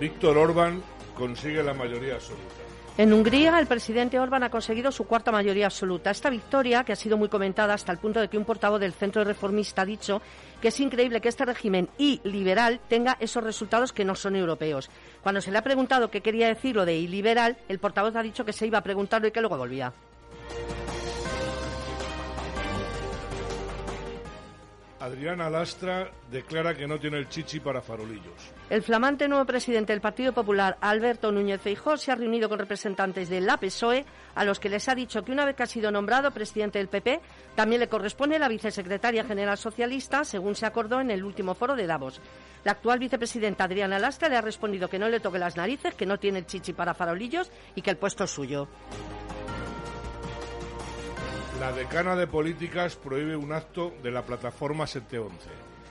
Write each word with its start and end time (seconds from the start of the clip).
Víctor 0.00 0.38
Orbán 0.38 0.82
consigue 1.14 1.62
la 1.62 1.74
mayoría 1.74 2.14
absoluta. 2.14 2.54
En 2.96 3.12
Hungría, 3.12 3.58
el 3.58 3.66
presidente 3.66 4.18
Orbán 4.18 4.42
ha 4.42 4.50
conseguido 4.50 4.90
su 4.90 5.04
cuarta 5.04 5.30
mayoría 5.30 5.66
absoluta. 5.66 6.10
Esta 6.10 6.30
victoria, 6.30 6.84
que 6.84 6.92
ha 6.92 6.96
sido 6.96 7.18
muy 7.18 7.28
comentada 7.28 7.74
hasta 7.74 7.92
el 7.92 7.98
punto 7.98 8.18
de 8.18 8.28
que 8.28 8.38
un 8.38 8.46
portavoz 8.46 8.80
del 8.80 8.94
Centro 8.94 9.22
Reformista 9.24 9.82
ha 9.82 9.86
dicho 9.86 10.22
que 10.60 10.68
es 10.68 10.80
increíble 10.80 11.20
que 11.20 11.28
este 11.28 11.44
régimen 11.44 11.88
y 11.98 12.20
liberal 12.24 12.80
tenga 12.88 13.16
esos 13.20 13.44
resultados 13.44 13.92
que 13.92 14.04
no 14.04 14.14
son 14.14 14.36
europeos. 14.36 14.90
Cuando 15.22 15.42
se 15.42 15.50
le 15.50 15.58
ha 15.58 15.62
preguntado 15.62 16.10
qué 16.10 16.22
quería 16.22 16.48
decir 16.48 16.76
lo 16.76 16.86
de 16.86 16.96
iliberal, 16.96 17.58
el 17.68 17.78
portavoz 17.78 18.16
ha 18.16 18.22
dicho 18.22 18.44
que 18.44 18.54
se 18.54 18.66
iba 18.66 18.78
a 18.78 18.82
preguntarlo 18.82 19.28
y 19.28 19.32
que 19.32 19.40
luego 19.40 19.58
volvía. 19.58 19.92
Adriana 25.00 25.48
Lastra 25.48 26.10
declara 26.30 26.74
que 26.74 26.86
no 26.86 26.98
tiene 27.00 27.16
el 27.16 27.28
chichi 27.28 27.58
para 27.58 27.80
farolillos. 27.80 28.52
El 28.68 28.82
flamante 28.82 29.26
nuevo 29.28 29.46
presidente 29.46 29.94
del 29.94 30.02
Partido 30.02 30.34
Popular, 30.34 30.76
Alberto 30.82 31.32
Núñez 31.32 31.62
Feijóo, 31.62 31.96
se 31.96 32.12
ha 32.12 32.14
reunido 32.14 32.50
con 32.50 32.58
representantes 32.58 33.30
de 33.30 33.40
la 33.40 33.56
PSOE, 33.56 34.04
a 34.34 34.44
los 34.44 34.60
que 34.60 34.68
les 34.68 34.88
ha 34.90 34.94
dicho 34.94 35.24
que 35.24 35.32
una 35.32 35.46
vez 35.46 35.56
que 35.56 35.62
ha 35.62 35.66
sido 35.66 35.90
nombrado 35.90 36.30
presidente 36.32 36.78
del 36.78 36.88
PP, 36.88 37.20
también 37.54 37.80
le 37.80 37.88
corresponde 37.88 38.38
la 38.38 38.48
vicesecretaria 38.48 39.24
general 39.24 39.56
socialista, 39.56 40.22
según 40.24 40.54
se 40.54 40.66
acordó 40.66 41.00
en 41.00 41.10
el 41.10 41.24
último 41.24 41.54
foro 41.54 41.76
de 41.76 41.86
Davos. 41.86 42.20
La 42.62 42.72
actual 42.72 42.98
vicepresidenta 42.98 43.64
Adriana 43.64 43.98
Lastra 43.98 44.28
le 44.28 44.36
ha 44.36 44.42
respondido 44.42 44.88
que 44.90 44.98
no 44.98 45.08
le 45.08 45.20
toque 45.20 45.38
las 45.38 45.56
narices, 45.56 45.94
que 45.94 46.04
no 46.04 46.18
tiene 46.18 46.40
el 46.40 46.46
chichi 46.46 46.74
para 46.74 46.92
farolillos 46.92 47.50
y 47.74 47.80
que 47.80 47.90
el 47.90 47.96
puesto 47.96 48.24
es 48.24 48.30
suyo. 48.30 48.68
La 51.58 51.72
decana 51.72 52.16
de 52.16 52.26
políticas 52.26 52.96
prohíbe 52.96 53.36
un 53.36 53.52
acto 53.52 53.92
de 54.02 54.10
la 54.10 54.22
plataforma 54.22 54.86
711. 54.86 55.48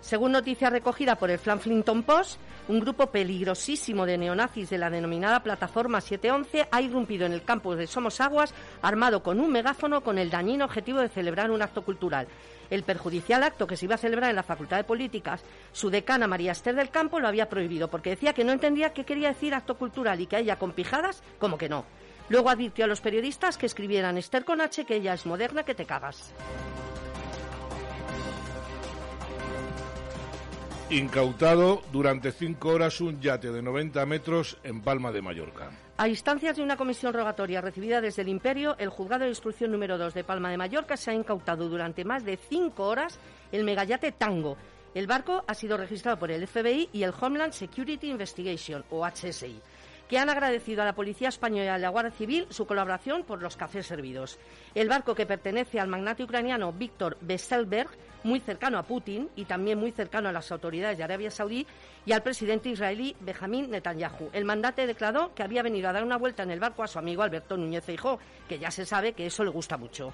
Según 0.00 0.32
noticia 0.32 0.70
recogida 0.70 1.14
por 1.14 1.30
el 1.30 1.38
Flanflinton 1.38 2.02
Post, 2.02 2.40
un 2.66 2.80
grupo 2.80 3.06
peligrosísimo 3.12 4.04
de 4.04 4.18
neonazis 4.18 4.70
de 4.70 4.78
la 4.78 4.90
denominada 4.90 5.44
Plataforma 5.44 6.00
711 6.00 6.66
ha 6.70 6.80
irrumpido 6.80 7.26
en 7.26 7.32
el 7.32 7.44
campus 7.44 7.76
de 7.76 7.86
Somos 7.86 8.20
Aguas 8.20 8.52
armado 8.82 9.22
con 9.22 9.38
un 9.38 9.52
megáfono 9.52 10.00
con 10.00 10.18
el 10.18 10.30
dañino 10.30 10.64
objetivo 10.64 10.98
de 10.98 11.08
celebrar 11.08 11.52
un 11.52 11.62
acto 11.62 11.82
cultural. 11.82 12.26
El 12.68 12.82
perjudicial 12.82 13.44
acto 13.44 13.68
que 13.68 13.76
se 13.76 13.84
iba 13.84 13.94
a 13.94 13.98
celebrar 13.98 14.30
en 14.30 14.36
la 14.36 14.42
Facultad 14.42 14.78
de 14.78 14.84
Políticas, 14.84 15.44
su 15.72 15.90
decana 15.90 16.26
María 16.26 16.52
Esther 16.52 16.74
del 16.74 16.90
Campo 16.90 17.20
lo 17.20 17.28
había 17.28 17.48
prohibido 17.48 17.88
porque 17.88 18.10
decía 18.10 18.32
que 18.32 18.42
no 18.42 18.50
entendía 18.50 18.92
qué 18.92 19.04
quería 19.04 19.28
decir 19.28 19.54
acto 19.54 19.76
cultural 19.76 20.20
y 20.20 20.26
que 20.26 20.36
a 20.36 20.40
ella 20.40 20.58
con 20.58 20.72
pijadas, 20.72 21.22
como 21.38 21.58
que 21.58 21.68
no. 21.68 21.84
Luego 22.32 22.48
advirtió 22.48 22.86
a 22.86 22.88
los 22.88 23.02
periodistas 23.02 23.58
que 23.58 23.66
escribieran 23.66 24.16
Esther 24.16 24.46
con 24.46 24.62
H 24.62 24.86
que 24.86 24.96
ella 24.96 25.12
es 25.12 25.26
moderna 25.26 25.64
que 25.64 25.74
te 25.74 25.84
cagas. 25.84 26.32
Incautado 30.88 31.82
durante 31.92 32.32
cinco 32.32 32.70
horas 32.70 33.02
un 33.02 33.20
yate 33.20 33.52
de 33.52 33.60
90 33.60 34.06
metros 34.06 34.56
en 34.64 34.80
Palma 34.80 35.12
de 35.12 35.20
Mallorca. 35.20 35.72
A 35.98 36.08
instancias 36.08 36.56
de 36.56 36.62
una 36.62 36.78
comisión 36.78 37.12
rogatoria 37.12 37.60
recibida 37.60 38.00
desde 38.00 38.22
el 38.22 38.28
Imperio, 38.28 38.76
el 38.78 38.88
juzgado 38.88 39.24
de 39.24 39.28
instrucción 39.28 39.70
número 39.70 39.98
2 39.98 40.14
de 40.14 40.24
Palma 40.24 40.50
de 40.50 40.56
Mallorca 40.56 40.96
se 40.96 41.10
ha 41.10 41.14
incautado 41.14 41.68
durante 41.68 42.02
más 42.06 42.24
de 42.24 42.38
cinco 42.38 42.84
horas 42.84 43.18
el 43.52 43.62
megayate 43.62 44.10
Tango. 44.10 44.56
El 44.94 45.06
barco 45.06 45.44
ha 45.46 45.52
sido 45.52 45.76
registrado 45.76 46.18
por 46.18 46.30
el 46.30 46.48
FBI 46.48 46.88
y 46.94 47.02
el 47.02 47.12
Homeland 47.20 47.52
Security 47.52 48.08
Investigation, 48.08 48.84
o 48.88 49.06
HSI 49.06 49.60
que 50.12 50.18
han 50.18 50.28
agradecido 50.28 50.82
a 50.82 50.84
la 50.84 50.94
Policía 50.94 51.30
Española 51.30 51.64
y 51.64 51.68
a 51.68 51.78
la 51.78 51.88
Guardia 51.88 52.12
Civil 52.12 52.46
su 52.50 52.66
colaboración 52.66 53.24
por 53.24 53.40
los 53.40 53.56
cafés 53.56 53.86
servidos. 53.86 54.38
El 54.74 54.90
barco 54.90 55.14
que 55.14 55.24
pertenece 55.24 55.80
al 55.80 55.88
magnate 55.88 56.22
ucraniano 56.22 56.70
Víctor 56.70 57.16
Besselberg, 57.22 57.88
muy 58.22 58.38
cercano 58.38 58.76
a 58.76 58.82
Putin 58.82 59.30
y 59.36 59.46
también 59.46 59.78
muy 59.78 59.90
cercano 59.90 60.28
a 60.28 60.32
las 60.32 60.52
autoridades 60.52 60.98
de 60.98 61.04
Arabia 61.04 61.30
Saudí 61.30 61.66
y 62.04 62.12
al 62.12 62.22
presidente 62.22 62.68
israelí 62.68 63.16
Benjamin 63.20 63.70
Netanyahu. 63.70 64.28
El 64.34 64.44
mandate 64.44 64.86
declaró 64.86 65.34
que 65.34 65.44
había 65.44 65.62
venido 65.62 65.88
a 65.88 65.94
dar 65.94 66.04
una 66.04 66.18
vuelta 66.18 66.42
en 66.42 66.50
el 66.50 66.60
barco 66.60 66.82
a 66.82 66.88
su 66.88 66.98
amigo 66.98 67.22
Alberto 67.22 67.56
Núñez 67.56 67.82
Feijóo, 67.82 68.18
que 68.46 68.58
ya 68.58 68.70
se 68.70 68.84
sabe 68.84 69.14
que 69.14 69.24
eso 69.24 69.44
le 69.44 69.50
gusta 69.50 69.78
mucho. 69.78 70.12